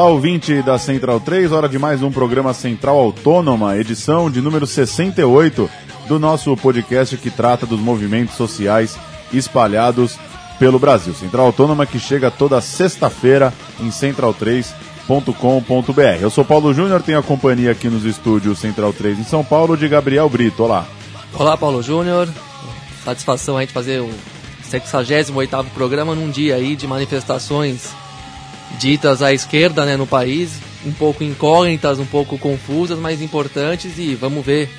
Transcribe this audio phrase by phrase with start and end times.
[0.00, 4.66] Olá, ouvinte da Central 3, hora de mais um programa Central Autônoma, edição de número
[4.66, 5.68] 68
[6.08, 8.98] do nosso podcast que trata dos movimentos sociais
[9.30, 10.18] espalhados
[10.58, 11.12] pelo Brasil.
[11.12, 16.00] Central Autônoma que chega toda sexta-feira em central3.com.br.
[16.18, 19.76] Eu sou Paulo Júnior, tenho a companhia aqui nos estúdios Central 3 em São Paulo
[19.76, 20.62] de Gabriel Brito.
[20.62, 20.86] Olá.
[21.34, 22.26] Olá, Paulo Júnior.
[23.04, 24.08] Satisfação a gente fazer o
[24.66, 27.99] 68º programa num dia aí de manifestações
[28.78, 34.14] ditas à esquerda né, no país, um pouco incógnitas, um pouco confusas, mas importantes e
[34.14, 34.70] vamos ver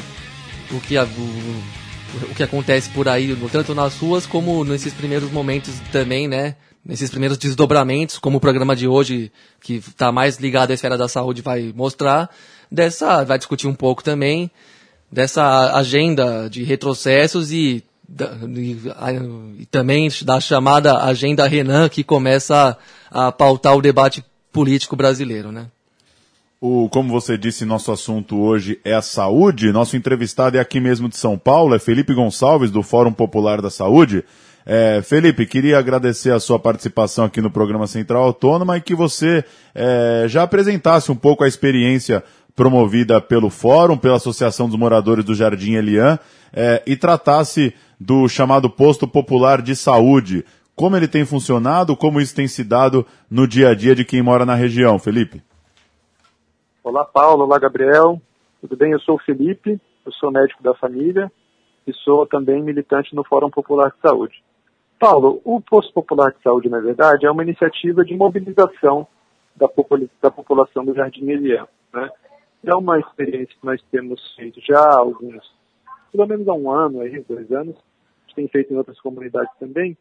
[0.72, 5.32] o que, a, o, o que acontece por aí, tanto nas ruas como nesses primeiros
[5.32, 6.56] momentos também, né?
[6.84, 11.08] Nesses primeiros desdobramentos, como o programa de hoje, que está mais ligado à esfera da
[11.08, 12.28] saúde, vai mostrar,
[12.72, 14.50] dessa, vai discutir um pouco também
[15.12, 17.84] dessa agenda de retrocessos e,
[18.58, 18.78] e,
[19.60, 22.78] e também da chamada agenda Renan, que começa
[23.10, 25.68] a, a pautar o debate político brasileiro, né?
[26.60, 29.72] O, como você disse, nosso assunto hoje é a saúde.
[29.72, 33.72] Nosso entrevistado é aqui mesmo de São Paulo, é Felipe Gonçalves, do Fórum Popular da
[33.72, 34.24] Saúde.
[34.64, 39.44] É, Felipe, queria agradecer a sua participação aqui no programa Central Autônoma e que você
[39.74, 42.24] é, já apresentasse um pouco a experiência
[42.62, 46.20] promovida pelo Fórum, pela Associação dos Moradores do Jardim Elian,
[46.54, 50.46] é, e tratasse do chamado Posto Popular de Saúde.
[50.76, 54.22] Como ele tem funcionado, como isso tem se dado no dia a dia de quem
[54.22, 55.42] mora na região, Felipe?
[56.84, 57.46] Olá, Paulo.
[57.46, 58.22] Olá, Gabriel.
[58.62, 58.92] Tudo bem?
[58.92, 61.32] Eu sou o Felipe, eu sou médico da família
[61.88, 64.36] e sou também militante no Fórum Popular de Saúde.
[65.00, 69.08] Paulo, o Posto Popular de Saúde, na verdade, é uma iniciativa de mobilização
[69.56, 71.68] da, popula da população do Jardim Eliel.
[71.92, 72.08] Né?
[72.64, 75.52] É uma experiência que nós temos feito já há alguns,
[76.12, 77.76] pelo menos há um ano, aí, dois anos,
[78.32, 79.98] gente tem feito em outras comunidades também,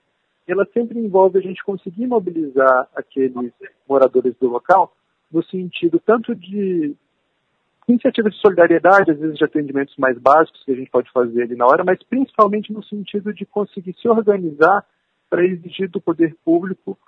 [0.46, 3.52] ela sempre envolve a gente conseguir mobilizar aqueles
[3.88, 4.92] moradores do local
[5.30, 6.94] no sentido tanto de
[7.86, 11.56] iniciativas de solidariedade, às vezes de atendimentos mais básicos que a gente pode fazer ali
[11.56, 14.84] na hora, mas principalmente no sentido de conseguir se organizar
[15.28, 16.98] para exigir do poder público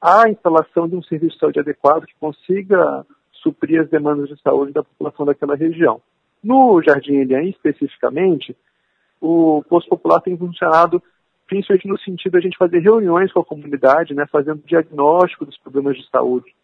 [0.00, 3.04] a instalação de um serviço de saúde adequado que consiga
[3.42, 6.00] suprir as demandas de saúde da população daquela região.
[6.42, 8.56] No Jardim Elian, especificamente,
[9.20, 11.02] o posto popular tem funcionado
[11.46, 15.58] principalmente no sentido de a gente fazer reuniões com a comunidade, né, fazendo diagnóstico dos
[15.58, 16.54] problemas de saúde.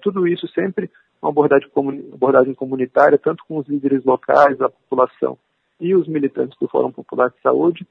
[0.00, 1.70] Tudo isso sempre uma abordagem,
[2.12, 5.38] abordagem comunitária, tanto com os líderes locais, a população
[5.80, 7.86] e os militantes do Fórum Popular de Saúde.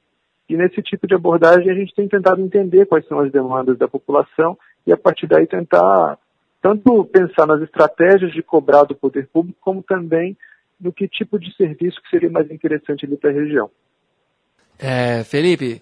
[0.47, 3.88] E nesse tipo de abordagem a gente tem tentado entender quais são as demandas da
[3.88, 6.17] população e a partir daí tentar
[6.63, 10.38] tanto pensar nas estratégias de cobrar do poder público, como também
[10.79, 13.69] no que tipo de serviço que seria mais interessante ali para a região.
[14.79, 15.81] É, Felipe,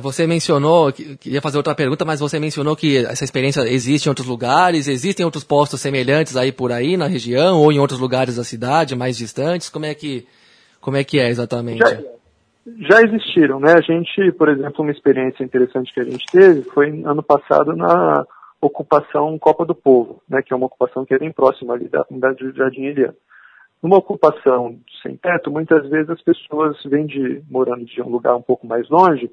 [0.00, 4.26] você mencionou, queria fazer outra pergunta, mas você mencionou que essa experiência existe em outros
[4.26, 8.44] lugares, existem outros postos semelhantes aí por aí na região ou em outros lugares da
[8.44, 9.68] cidade, mais distantes.
[9.68, 10.26] Como é que,
[10.80, 11.78] como é, que é exatamente?
[11.78, 12.00] Já,
[12.88, 13.74] já existiram, né?
[13.74, 18.26] A gente, por exemplo, uma experiência interessante que a gente teve foi ano passado na
[18.60, 20.42] ocupação Copa do Povo, né?
[20.42, 23.16] Que é uma ocupação que é bem próxima ali da comunidade de Jardim Eliano.
[23.82, 28.42] Numa ocupação sem teto, muitas vezes as pessoas vêm de morando de um lugar um
[28.42, 29.30] pouco mais longe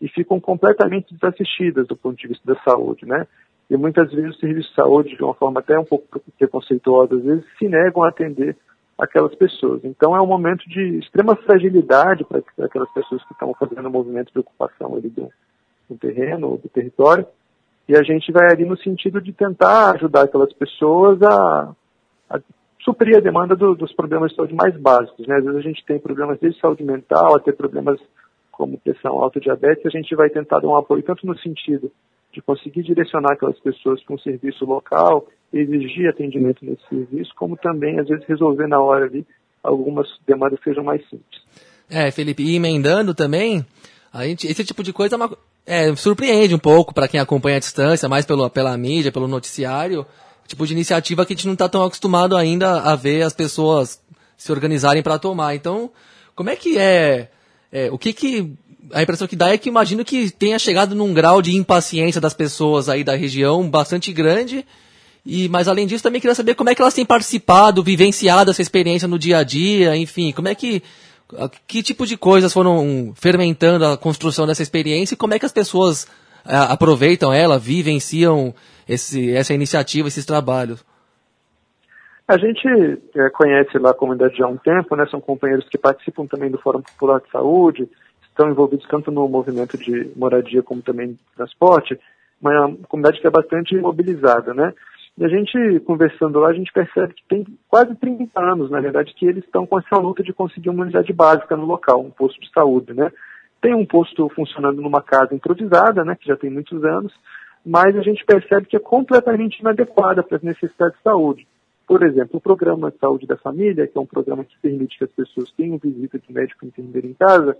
[0.00, 3.26] e ficam completamente desassistidas do ponto de vista da saúde, né?
[3.68, 6.06] E muitas vezes o serviço de saúde, de uma forma até um pouco
[6.38, 8.56] preconceituosa, às vezes se negam a atender
[8.98, 9.84] aquelas pessoas.
[9.84, 14.32] Então é um momento de extrema fragilidade para aquelas pessoas que estão fazendo o movimento
[14.32, 15.30] de ocupação ali do,
[15.88, 17.26] do terreno do território.
[17.90, 21.74] E a gente vai ali no sentido de tentar ajudar aquelas pessoas a,
[22.30, 22.40] a
[22.84, 25.26] suprir a demanda do, dos problemas de saúde mais básicos.
[25.26, 25.34] Né?
[25.34, 27.98] Às vezes a gente tem problemas desde saúde mental até problemas
[28.52, 31.90] como pressão alta diabetes, a gente vai tentar dar um apoio tanto no sentido
[32.32, 37.98] de conseguir direcionar aquelas pessoas para um serviço local, exigir atendimento nesse serviço, como também,
[37.98, 39.26] às vezes, resolver na hora ali
[39.64, 41.42] algumas demandas que sejam mais simples.
[41.90, 43.66] É, Felipe, e emendando também,
[44.12, 45.28] a gente, esse tipo de coisa é,
[45.70, 50.06] é surpreende um pouco para quem acompanha a distância, mais pelo, pela mídia, pelo noticiário,
[50.46, 54.00] tipo de iniciativa que a gente não está tão acostumado ainda a ver as pessoas
[54.36, 55.54] se organizarem para tomar.
[55.54, 55.90] Então,
[56.34, 57.28] como é que é
[57.72, 58.52] é, o que que.
[58.92, 62.34] A impressão que dá é que imagino que tenha chegado num grau de impaciência das
[62.34, 64.66] pessoas aí da região bastante grande.
[65.24, 68.62] E, mas além disso, também queria saber como é que elas têm participado, vivenciado essa
[68.62, 70.82] experiência no dia a dia, enfim, como é que.
[71.66, 75.52] Que tipo de coisas foram fermentando a construção dessa experiência e como é que as
[75.52, 76.06] pessoas
[76.46, 78.54] é, aproveitam ela, vivenciam
[78.88, 80.84] esse, essa iniciativa, esses trabalhos?
[82.26, 82.68] A gente
[83.16, 85.04] é, conhece lá a comunidade já há um tempo, né?
[85.10, 87.88] São companheiros que participam também do Fórum Popular de Saúde,
[88.22, 91.98] estão envolvidos tanto no movimento de moradia como também de transporte,
[92.40, 94.72] uma comunidade que é bastante mobilizada, né?
[95.20, 99.12] E a gente, conversando lá, a gente percebe que tem quase 30 anos, na verdade,
[99.12, 102.40] que eles estão com essa luta de conseguir uma unidade básica no local, um posto
[102.40, 103.12] de saúde, né?
[103.60, 107.12] Tem um posto funcionando numa casa improvisada, né, que já tem muitos anos,
[107.66, 111.46] mas a gente percebe que é completamente inadequada para as necessidades de saúde.
[111.86, 115.04] Por exemplo, o programa de saúde da família, que é um programa que permite que
[115.04, 117.54] as pessoas tenham visita de médico enfermeiro em casa,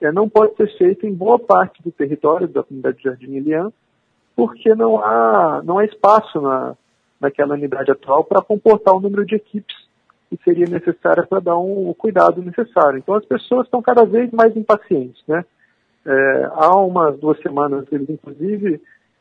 [0.00, 3.72] é, não pode ser feito em boa parte do território da comunidade de Jardim Elian,
[4.36, 6.76] porque não há, não há espaço na,
[7.20, 9.76] naquela unidade atual para comportar o número de equipes
[10.30, 12.98] que seria necessária para dar um, o cuidado necessário.
[12.98, 15.44] Então as pessoas estão cada vez mais impacientes, né?
[16.06, 18.80] É, há umas duas semanas eles inclusive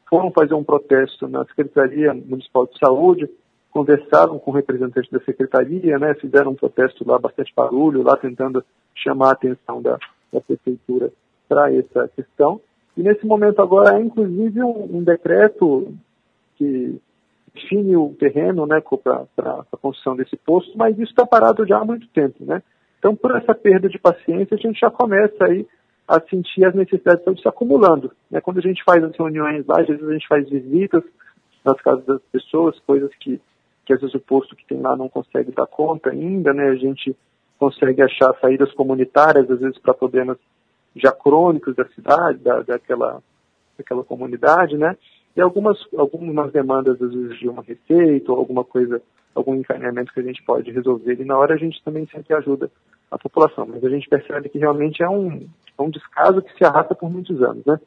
[0.10, 3.30] foram fazer um protesto na Secretaria Municipal de Saúde,
[3.70, 8.64] conversaram com representantes da Secretaria, né, fizeram um protesto lá, bastante barulho, lá tentando
[8.96, 10.00] chamar a atenção da,
[10.34, 11.12] da Prefeitura
[11.48, 12.60] para essa questão.
[12.98, 15.94] E nesse momento agora há inclusive um, um decreto
[16.58, 17.00] que
[17.54, 18.82] define o terreno né,
[19.36, 22.44] para a construção desse posto, mas isso está parado já há muito tempo.
[22.46, 22.62] Né?
[22.98, 25.66] Então, por essa perda de paciência, a gente já começa aí
[26.08, 28.12] a sentir as necessidades de se acumulando.
[28.32, 28.42] Né?
[28.42, 31.04] Quando a gente faz as reuniões lá, às vezes a gente faz visitas
[31.64, 33.40] nas casas das pessoas, coisas que,
[33.86, 36.70] que às vezes o posto que tem lá não consegue dar conta ainda, né?
[36.70, 37.16] A gente
[37.60, 40.38] consegue achar saídas comunitárias, às vezes para problemas
[40.96, 43.22] já crônicos da cidade, da, daquela,
[43.78, 44.98] daquela comunidade, né?
[45.36, 49.02] E algumas, algumas demandas, às vezes, de uma receita ou alguma coisa,
[49.34, 51.20] algum encaminhamento que a gente pode resolver.
[51.20, 52.70] E na hora a gente também sempre ajuda
[53.10, 53.66] a população.
[53.68, 55.48] Mas a gente percebe que realmente é um,
[55.78, 57.80] é um descaso que se arrasta por muitos anos, né?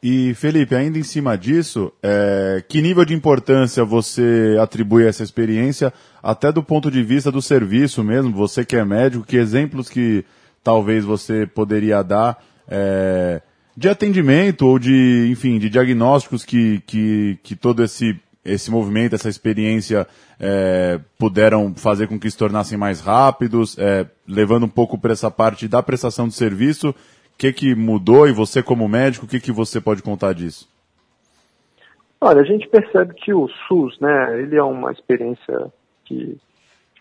[0.00, 5.24] E Felipe, ainda em cima disso, é, que nível de importância você atribui a essa
[5.24, 5.92] experiência,
[6.22, 10.24] até do ponto de vista do serviço mesmo, você que é médico, que exemplos que
[10.62, 13.42] talvez você poderia dar é,
[13.78, 19.28] de atendimento ou de, enfim, de diagnósticos que, que, que todo esse, esse movimento, essa
[19.28, 20.04] experiência
[20.40, 25.30] é, puderam fazer com que se tornassem mais rápidos, é, levando um pouco para essa
[25.30, 26.92] parte da prestação de serviço
[27.38, 30.68] que, que mudou e você como médico, o que, que você pode contar disso?
[32.20, 35.72] Olha, a gente percebe que o SUS, né, ele é uma experiência
[36.04, 36.36] que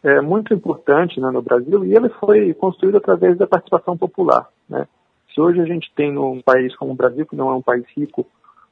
[0.03, 4.87] é muito importante né, no Brasil e ele foi construído através da participação popular, né.
[5.37, 7.85] Se hoje a gente tem num país como o Brasil, que não é um país
[7.95, 8.25] rico,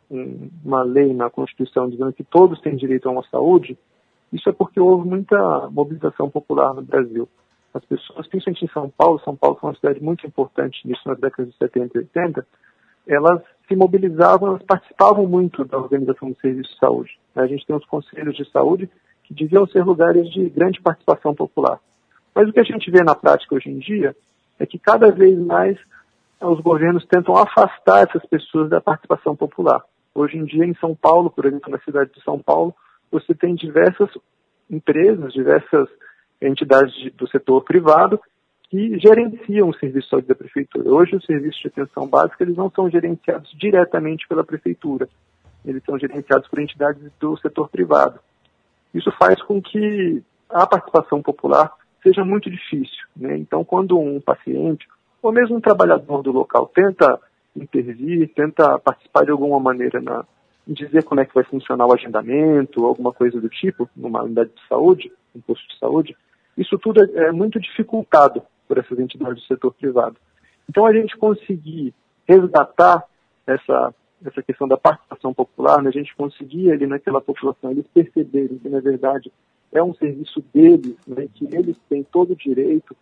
[0.09, 3.77] um, uma lei na Constituição dizendo que todos têm direito a uma saúde,
[4.33, 7.29] isso é porque houve muita mobilização popular no Brasil
[7.71, 11.19] as pessoas, principalmente em São Paulo, São Paulo foi uma cidade muito importante nisso nas
[11.19, 12.47] décadas de 70 e 80,
[13.05, 17.19] elas se mobilizavam, elas participavam muito da organização do serviço de saúde.
[17.35, 18.89] A gente tem os conselhos de saúde
[19.25, 21.79] que deviam ser lugares de grande participação popular.
[22.33, 24.15] Mas o que a gente vê na prática hoje em dia
[24.57, 25.77] é que cada vez mais
[26.41, 29.83] os governos tentam afastar essas pessoas da participação popular.
[30.13, 32.73] Hoje em dia, em São Paulo, por exemplo, na cidade de São Paulo,
[33.11, 34.09] você tem diversas
[34.69, 35.87] empresas, diversas
[36.41, 38.19] entidades do setor privado
[38.69, 40.89] que gerenciam o serviço de saúde da prefeitura.
[40.89, 45.07] Hoje, os serviços de atenção básica eles não são gerenciados diretamente pela prefeitura,
[45.63, 48.19] eles são gerenciados por entidades do setor privado.
[48.93, 53.05] Isso faz com que a participação popular seja muito difícil.
[53.15, 53.37] Né?
[53.37, 54.87] Então, quando um paciente
[55.25, 57.19] ou mesmo um trabalhador do local tenta
[57.55, 60.23] intervir, tenta participar de alguma maneira na,
[60.67, 64.67] dizer como é que vai funcionar o agendamento, alguma coisa do tipo, numa unidade de
[64.67, 66.15] saúde, um posto de saúde,
[66.55, 70.15] isso tudo é, é muito dificultado por essas entidades do setor privado.
[70.69, 71.91] Então, a gente conseguir
[72.27, 73.03] resgatar
[73.47, 78.59] essa, essa questão da participação popular, né, a gente conseguir ali naquela população, eles perceberem
[78.59, 79.31] que, na verdade,
[79.71, 82.95] é um serviço deles, né, que eles têm todo o direito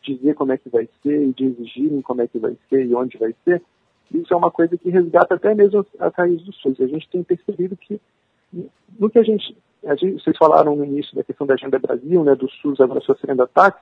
[0.00, 2.86] de dizer como é que vai ser e de exigirem como é que vai ser
[2.86, 3.62] e onde vai ser,
[4.12, 6.80] isso é uma coisa que resgata até mesmo as raízes do SUS.
[6.80, 8.00] A gente tem percebido que
[8.98, 9.54] no que a gente
[9.96, 13.42] gente, vocês falaram no início da questão da Agenda Brasil, né, do SUS agora sofrendo
[13.42, 13.80] ataques,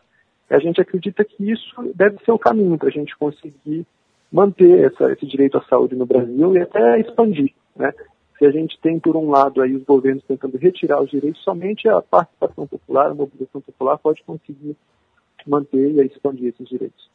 [0.48, 3.86] a gente acredita que isso deve ser o caminho para a gente conseguir
[4.30, 7.92] manter essa, esse direito à saúde no Brasil e até expandir, né?
[8.38, 11.88] Se a gente tem, por um lado, aí os governos tentando retirar os direitos, somente
[11.88, 14.76] a participação popular, a mobilização popular pode conseguir
[15.46, 17.08] manter e expandir esses direitos.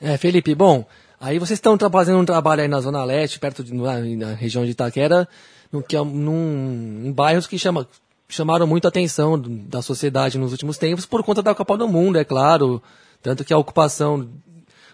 [0.00, 0.86] É, Felipe, bom,
[1.20, 4.64] aí vocês estão fazendo um trabalho aí na Zona Leste, perto de, na, na região
[4.64, 5.28] de Itaquera,
[5.72, 7.86] no, que é, num, em bairros que chama,
[8.28, 12.18] chamaram muito a atenção da sociedade nos últimos tempos por conta da Copa do Mundo,
[12.18, 12.82] é claro.
[13.20, 14.28] Tanto que a ocupação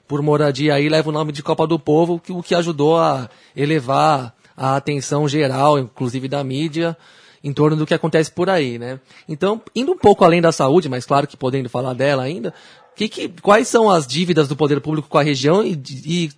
[0.08, 4.34] por moradia aí leva o nome de Copa do Povo, o que ajudou a elevar
[4.56, 6.96] a atenção geral, inclusive da mídia,
[7.44, 8.98] em torno do que acontece por aí, né?
[9.28, 12.54] Então, indo um pouco além da saúde, mas claro que podendo falar dela ainda,
[12.96, 16.30] que, que, quais são as dívidas do poder público com a região e, e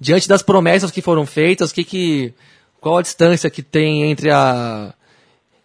[0.00, 2.32] diante das promessas que foram feitas, que, que,
[2.80, 4.94] qual a distância que tem entre a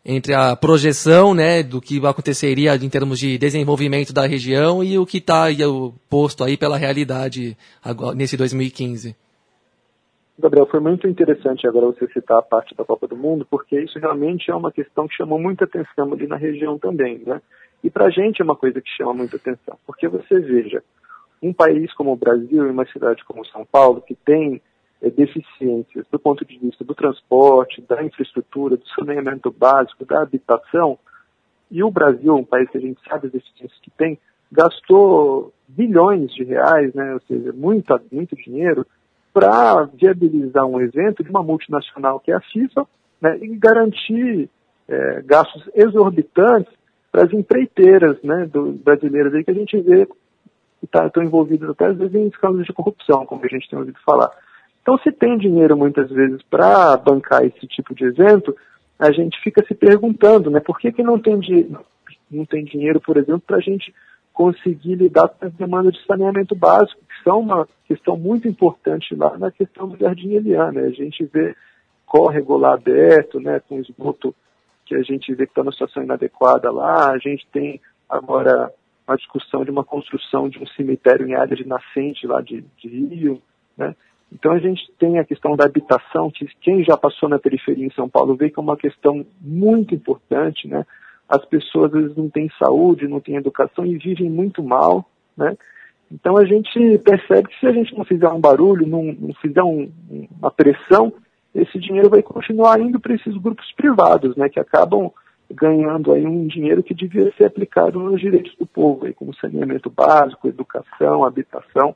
[0.05, 5.05] entre a projeção né, do que aconteceria em termos de desenvolvimento da região e o
[5.05, 5.45] que está
[6.09, 9.15] posto aí pela realidade agora, nesse 2015.
[10.37, 13.99] Gabriel, foi muito interessante agora você citar a parte da Copa do Mundo, porque isso
[13.99, 17.39] realmente é uma questão que chamou muita atenção ali na região também, né?
[17.83, 20.83] E para a gente é uma coisa que chama muita atenção, porque você veja,
[21.41, 24.61] um país como o Brasil e uma cidade como São Paulo, que tem
[25.01, 30.97] é, deficiências do ponto de vista do transporte, da infraestrutura, do saneamento básico, da habitação,
[31.69, 34.17] e o Brasil, um país que a gente sabe as deficiências que tem,
[34.51, 38.85] gastou bilhões de reais, né, ou seja, muito, muito dinheiro,
[39.33, 42.87] para viabilizar um evento de uma multinacional que é a FIFA
[43.19, 44.49] né, e garantir
[44.87, 46.71] é, gastos exorbitantes
[47.11, 50.07] para as empreiteiras né, do, brasileiras aí que a gente vê
[50.79, 53.79] que tá, estão envolvidas até às vezes em escândalos de corrupção, como a gente tem
[53.79, 54.29] ouvido falar.
[54.81, 58.55] Então, se tem dinheiro muitas vezes para bancar esse tipo de evento,
[58.99, 61.39] a gente fica se perguntando, né, por que, que não, tem
[62.29, 63.93] não tem dinheiro, por exemplo, para a gente
[64.33, 69.37] conseguir lidar com as demandas de saneamento básico, que são uma questão muito importante lá
[69.37, 70.81] na questão do Jardim Eliana.
[70.81, 70.87] Né?
[70.87, 71.55] A gente vê
[72.05, 74.35] córrego lá aberto, né, com esgoto
[74.85, 77.11] que a gente vê que está numa situação inadequada lá.
[77.11, 78.71] A gente tem agora
[79.07, 82.87] a discussão de uma construção de um cemitério em área de nascente lá de, de
[82.87, 83.41] Rio,
[83.77, 83.95] né?
[84.31, 87.91] Então a gente tem a questão da habitação, que quem já passou na periferia em
[87.91, 90.85] São Paulo vê que é uma questão muito importante, né?
[91.27, 95.57] As pessoas às vezes não têm saúde, não têm educação e vivem muito mal, né?
[96.11, 99.63] Então a gente percebe que se a gente não fizer um barulho, não, não fizer
[99.63, 99.91] um,
[100.39, 101.11] uma pressão,
[101.55, 104.47] esse dinheiro vai continuar indo para esses grupos privados, né?
[104.49, 105.11] Que acabam
[105.51, 109.89] ganhando aí um dinheiro que devia ser aplicado nos direitos do povo, aí, como saneamento
[109.89, 111.95] básico, educação, habitação.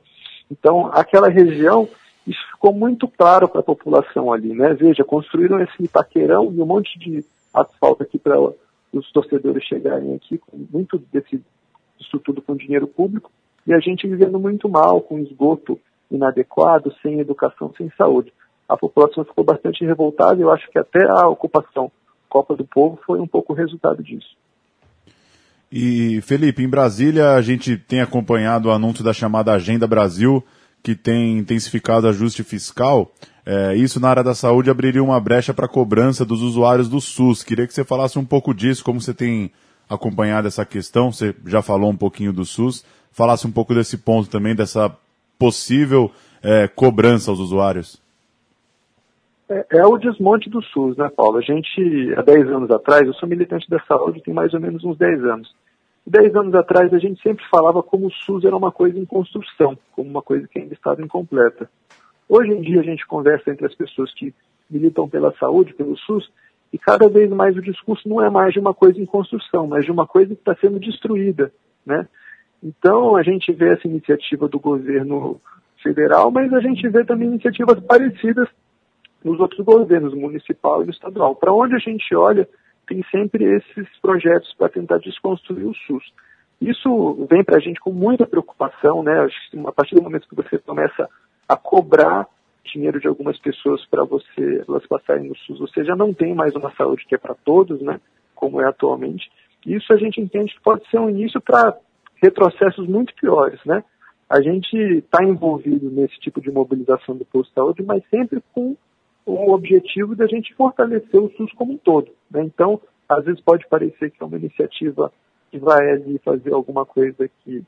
[0.50, 1.88] Então, aquela região
[2.28, 4.74] isso ficou muito claro para a população ali, né?
[4.74, 8.36] Veja, construíram esse paqueirão e um monte de asfalto aqui para
[8.92, 11.42] os torcedores chegarem aqui, com muito desse,
[12.00, 13.30] isso tudo com dinheiro público,
[13.66, 15.78] e a gente vivendo muito mal, com esgoto
[16.10, 18.32] inadequado, sem educação, sem saúde.
[18.68, 21.90] A população ficou bastante revoltada e eu acho que até a ocupação
[22.28, 24.36] Copa do Povo foi um pouco o resultado disso.
[25.70, 30.42] E, Felipe, em Brasília a gente tem acompanhado o anúncio da chamada Agenda Brasil,
[30.88, 33.12] que tem intensificado ajuste fiscal,
[33.44, 37.42] é, isso na área da saúde abriria uma brecha para cobrança dos usuários do SUS.
[37.42, 39.52] Queria que você falasse um pouco disso, como você tem
[39.86, 44.30] acompanhado essa questão, você já falou um pouquinho do SUS, falasse um pouco desse ponto
[44.30, 44.90] também, dessa
[45.38, 46.10] possível
[46.42, 48.00] é, cobrança aos usuários.
[49.46, 51.36] É, é, o desmonte do SUS, né, Paulo?
[51.36, 54.82] A gente, há 10 anos atrás, eu sou militante da saúde, tem mais ou menos
[54.84, 55.54] uns 10 anos.
[56.08, 59.76] Dez anos atrás a gente sempre falava como o SUS era uma coisa em construção,
[59.92, 61.68] como uma coisa que ainda estava incompleta.
[62.26, 64.34] Hoje em dia a gente conversa entre as pessoas que
[64.70, 66.32] militam pela saúde, pelo SUS,
[66.72, 69.84] e cada vez mais o discurso não é mais de uma coisa em construção, mas
[69.84, 71.52] de uma coisa que está sendo destruída,
[71.84, 72.08] né?
[72.62, 75.38] Então a gente vê essa iniciativa do governo
[75.82, 78.48] federal, mas a gente vê também iniciativas parecidas
[79.22, 81.36] nos outros governos, municipal e estadual.
[81.36, 82.48] Para onde a gente olha,
[82.88, 86.04] tem sempre esses projetos para tentar desconstruir o SUS.
[86.60, 89.28] Isso vem para a gente com muita preocupação, né?
[89.66, 91.08] A partir do momento que você começa
[91.48, 92.26] a cobrar
[92.64, 96.54] dinheiro de algumas pessoas para você elas passarem no SUS, você já não tem mais
[96.54, 98.00] uma saúde que é para todos, né?
[98.34, 99.30] Como é atualmente.
[99.64, 101.76] Isso a gente entende que pode ser um início para
[102.22, 103.84] retrocessos muito piores, né?
[104.28, 108.76] A gente está envolvido nesse tipo de mobilização do posto de saúde, mas sempre com
[109.28, 112.10] o objetivo da gente fortalecer o SUS como um todo.
[112.30, 112.42] Né?
[112.42, 115.12] Então, às vezes pode parecer que é uma iniciativa
[115.50, 117.62] que vai ali fazer alguma coisa que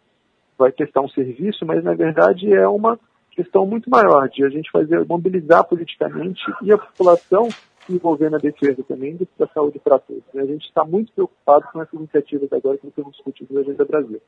[0.58, 2.98] vai testar um serviço, mas na verdade é uma
[3.30, 8.38] questão muito maior de a gente fazer mobilizar politicamente e a população se envolver na
[8.38, 10.22] defesa também da saúde para todos.
[10.34, 10.42] Né?
[10.42, 14.20] A gente está muito preocupado com essas iniciativas agora que estamos discutindo na Agenda Brasil.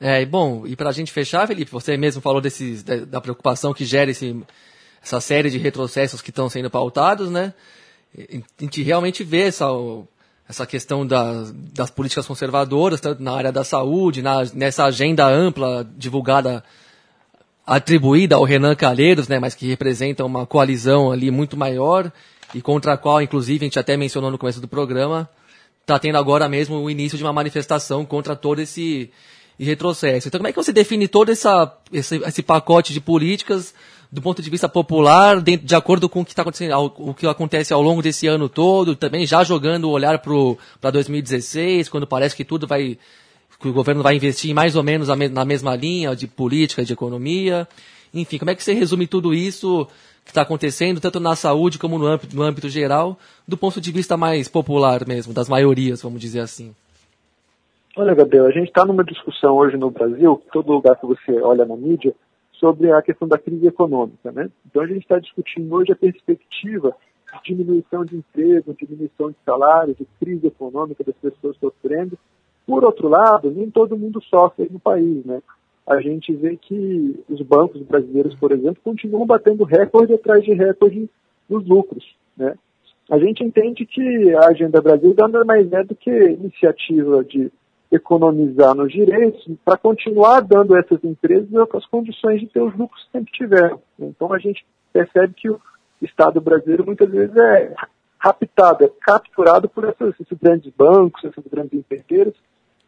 [0.00, 3.20] É, e bom, e para a gente fechar, Felipe, você mesmo falou desses, da, da
[3.20, 4.44] preocupação que gera esse,
[5.02, 7.52] essa série de retrocessos que estão sendo pautados, né?
[8.16, 9.66] A gente realmente vê essa,
[10.48, 15.88] essa questão das, das políticas conservadoras, tanto na área da saúde, na, nessa agenda ampla
[15.96, 16.62] divulgada,
[17.66, 22.12] atribuída ao Renan Calheiros, né, mas que representa uma coalizão ali muito maior
[22.54, 25.28] e contra a qual, inclusive, a gente até mencionou no começo do programa,
[25.80, 29.10] está tendo agora mesmo o início de uma manifestação contra todo esse
[29.58, 30.28] retrocesso.
[30.28, 33.74] Então, como é que você define todo essa, esse, esse pacote de políticas
[34.12, 37.26] do ponto de vista popular, de, de acordo com o que está acontecendo, o que
[37.26, 42.36] acontece ao longo desse ano todo, também já jogando o olhar para 2016, quando parece
[42.36, 42.98] que tudo vai,
[43.58, 47.66] que o governo vai investir mais ou menos na mesma linha de política, de economia.
[48.12, 49.88] Enfim, como é que você resume tudo isso
[50.26, 53.90] que está acontecendo, tanto na saúde como no âmbito, no âmbito geral, do ponto de
[53.90, 56.74] vista mais popular mesmo, das maiorias, vamos dizer assim?
[57.96, 61.64] Olha, Gabriel, a gente está numa discussão hoje no Brasil, todo lugar que você olha
[61.64, 62.14] na mídia,
[62.62, 64.48] sobre a questão da crise econômica, né?
[64.64, 66.94] Então a gente está discutindo hoje a perspectiva
[67.32, 72.16] de diminuição de emprego, diminuição de salário, de crise econômica das pessoas sofrendo.
[72.64, 75.42] Por outro lado, nem todo mundo sofre no país, né?
[75.84, 81.10] A gente vê que os bancos brasileiros, por exemplo, continuam batendo recorde atrás de recorde
[81.50, 82.54] nos lucros, né?
[83.10, 87.50] A gente entende que a Agenda Brasil nada mais é do que iniciativa de
[87.92, 93.04] economizar nos direitos para continuar dando a essas empresas as condições de ter os lucros
[93.04, 93.80] que sempre tiveram.
[93.98, 95.60] Então a gente percebe que o
[96.00, 97.74] Estado brasileiro muitas vezes é
[98.18, 102.34] raptado, é capturado por essas, esses grandes bancos, essas grandes empreiteiras,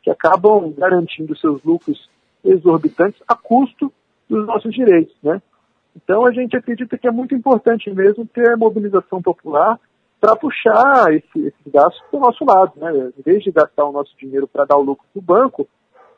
[0.03, 2.09] que acabam garantindo seus lucros
[2.43, 3.93] exorbitantes a custo
[4.29, 5.15] dos nossos direitos.
[5.23, 5.41] Né?
[5.95, 9.79] Então a gente acredita que é muito importante mesmo ter mobilização popular
[10.25, 12.73] para puxar esse, esses gastos para o nosso lado.
[12.77, 13.13] Né?
[13.19, 15.69] Em vez de gastar o nosso dinheiro para dar o lucro para o banco,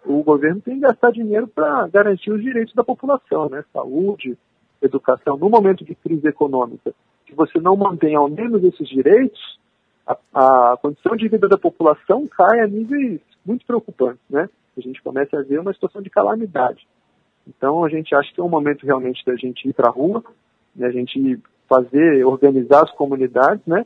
[0.04, 3.64] o governo tem que gastar dinheiro para garantir os direitos da população, né?
[3.72, 4.38] saúde,
[4.80, 5.36] educação.
[5.36, 6.94] No momento de crise econômica,
[7.26, 9.58] se você não mantém ao menos esses direitos,
[10.06, 14.22] a, a condição de vida da população cai a níveis muito preocupantes.
[14.30, 14.48] Né?
[14.78, 16.86] A gente começa a ver uma situação de calamidade.
[17.44, 20.22] Então a gente acha que é um momento realmente da gente ir para a rua,
[20.76, 20.86] né?
[20.86, 23.84] a gente fazer, organizar as comunidades, né?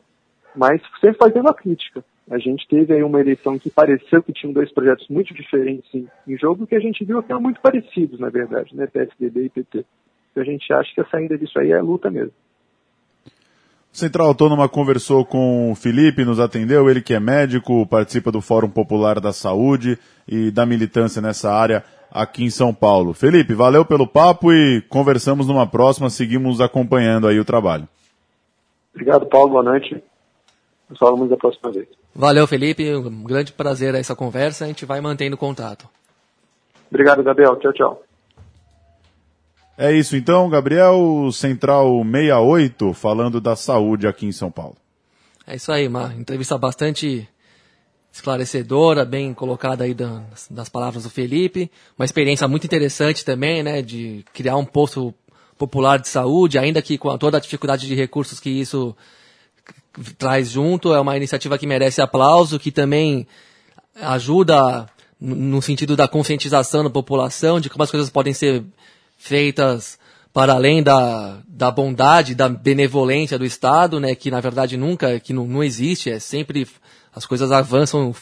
[0.55, 2.03] Mas sempre fazendo a crítica.
[2.29, 6.07] A gente teve aí uma eleição que pareceu que tinham dois projetos muito diferentes em,
[6.27, 9.49] em jogo, que a gente viu que eram muito parecidos, na verdade, né, PSDB e
[9.49, 9.85] PT.
[10.31, 12.31] Então a gente acha que a saída disso aí é luta mesmo.
[13.91, 18.69] Central Autônoma conversou com o Felipe, nos atendeu, ele que é médico, participa do Fórum
[18.69, 23.13] Popular da Saúde e da militância nessa área aqui em São Paulo.
[23.13, 27.85] Felipe, valeu pelo papo e conversamos numa próxima, seguimos acompanhando aí o trabalho.
[28.93, 30.01] Obrigado, Paulo, boa noite.
[30.91, 31.87] Nos falamos da próxima vez.
[32.13, 32.93] Valeu, Felipe.
[32.93, 34.65] Um grande prazer essa conversa.
[34.65, 35.87] A gente vai mantendo contato.
[36.89, 37.55] Obrigado, Gabriel.
[37.55, 38.03] Tchau, tchau.
[39.77, 44.75] É isso então, Gabriel, Central 68, falando da saúde aqui em São Paulo.
[45.47, 47.27] É isso aí, uma entrevista bastante
[48.11, 51.71] esclarecedora, bem colocada aí das, das, palavras do Felipe.
[51.97, 55.13] Uma experiência muito interessante também, né, de criar um posto
[55.57, 58.95] popular de saúde, ainda que com toda a dificuldade de recursos que isso
[60.17, 63.27] traz junto, é uma iniciativa que merece aplauso, que também
[63.95, 64.87] ajuda
[65.19, 68.63] no sentido da conscientização da população, de como as coisas podem ser
[69.17, 69.99] feitas
[70.33, 75.33] para além da, da bondade, da benevolência do Estado, né, que na verdade nunca, que
[75.33, 76.67] não, não existe, é sempre
[77.13, 78.15] as coisas avançam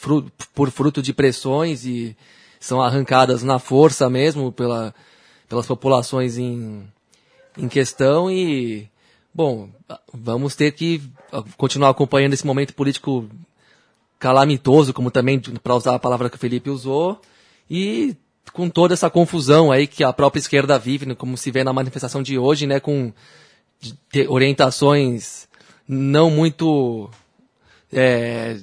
[0.52, 2.16] por fruto de pressões e
[2.58, 4.92] são arrancadas na força mesmo pela,
[5.48, 6.82] pelas populações em,
[7.56, 8.90] em questão e
[9.32, 9.70] Bom,
[10.12, 11.00] vamos ter que
[11.56, 13.28] continuar acompanhando esse momento político
[14.18, 17.20] calamitoso, como também, para usar a palavra que o Felipe usou,
[17.70, 18.14] e
[18.52, 21.72] com toda essa confusão aí que a própria esquerda vive, né, como se vê na
[21.72, 23.12] manifestação de hoje, né, com
[24.28, 25.48] orientações
[25.88, 27.08] não muito
[27.92, 28.58] é,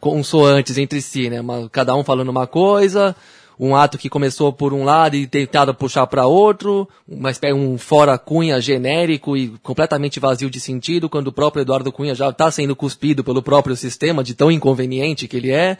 [0.00, 1.38] consoantes entre si, né,
[1.70, 3.14] cada um falando uma coisa,
[3.58, 8.16] um ato que começou por um lado e tentado puxar para outro, mas um fora
[8.16, 12.76] Cunha genérico e completamente vazio de sentido, quando o próprio Eduardo Cunha já está sendo
[12.76, 15.76] cuspido pelo próprio sistema, de tão inconveniente que ele é.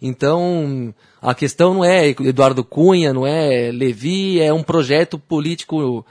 [0.00, 6.04] Então, a questão não é Eduardo Cunha, não é Levi, é um projeto político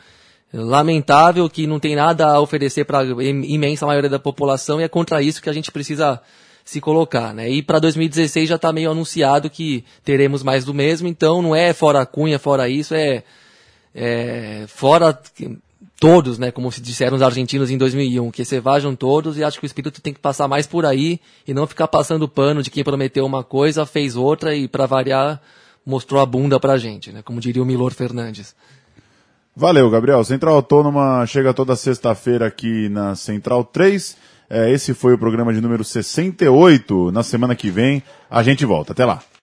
[0.54, 4.88] lamentável que não tem nada a oferecer para a imensa maioria da população e é
[4.88, 6.22] contra isso que a gente precisa
[6.70, 7.50] se colocar, né?
[7.50, 11.74] E para 2016 já está meio anunciado que teremos mais do mesmo, então não é
[11.74, 13.24] fora Cunha, fora isso, é,
[13.96, 15.20] é fora
[16.00, 16.52] todos, né?
[16.52, 19.68] Como se disseram os argentinos em 2001, que se vajam todos e acho que o
[19.68, 23.26] espírito tem que passar mais por aí e não ficar passando pano de quem prometeu
[23.26, 25.42] uma coisa, fez outra e para variar
[25.84, 27.24] mostrou a bunda pra gente, né?
[27.24, 28.56] Como diria o Milor Fernandes.
[29.56, 30.24] Valeu, Gabriel.
[30.24, 34.16] Central Autônoma chega toda sexta-feira aqui na Central 3.
[34.50, 37.12] É, esse foi o programa de número 68.
[37.12, 38.94] Na semana que vem a gente volta.
[38.94, 39.22] Até lá.